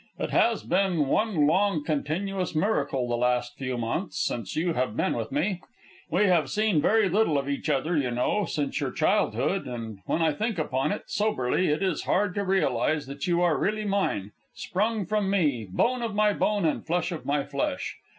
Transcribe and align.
"It 0.17 0.31
has 0.31 0.63
been 0.63 1.05
one 1.05 1.45
long 1.45 1.83
continuous 1.85 2.55
miracle, 2.55 3.07
the 3.07 3.15
last 3.15 3.55
few 3.55 3.77
months, 3.77 4.17
since 4.25 4.55
you 4.55 4.73
have 4.73 4.97
been 4.97 5.13
with 5.13 5.31
me. 5.31 5.61
We 6.09 6.23
have 6.23 6.49
seen 6.49 6.81
very 6.81 7.07
little 7.07 7.37
of 7.37 7.47
each 7.47 7.69
other, 7.69 7.95
you 7.95 8.09
know, 8.09 8.45
since 8.45 8.79
your 8.79 8.89
childhood, 8.91 9.67
and 9.67 9.99
when 10.07 10.23
I 10.23 10.33
think 10.33 10.57
upon 10.57 10.91
it 10.91 11.03
soberly 11.05 11.67
it 11.67 11.83
is 11.83 12.05
hard 12.05 12.33
to 12.33 12.43
realize 12.43 13.05
that 13.05 13.27
you 13.27 13.41
are 13.43 13.59
really 13.59 13.85
mine, 13.85 14.31
sprung 14.55 15.05
from 15.05 15.29
me, 15.29 15.67
bone 15.71 16.01
of 16.01 16.15
my 16.15 16.33
bone 16.33 16.65
and 16.65 16.83
flesh 16.83 17.11
of 17.11 17.27
my 17.27 17.43
flesh. 17.43 17.99